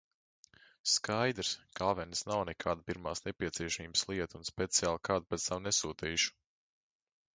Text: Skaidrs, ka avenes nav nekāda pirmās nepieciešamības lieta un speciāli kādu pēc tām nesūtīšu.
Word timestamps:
Skaidrs, 0.91 1.51
ka 1.79 1.89
avenes 1.89 2.23
nav 2.31 2.41
nekāda 2.51 2.85
pirmās 2.87 3.21
nepieciešamības 3.27 4.05
lieta 4.13 4.41
un 4.41 4.49
speciāli 4.51 5.03
kādu 5.11 5.33
pēc 5.35 5.47
tām 5.51 5.69
nesūtīšu. 5.71 6.35